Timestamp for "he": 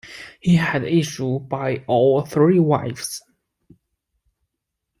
0.39-0.55